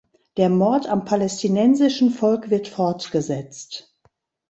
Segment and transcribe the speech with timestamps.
[0.35, 3.95] Der Mord am palästinensischen Volk wird fortgesetzt.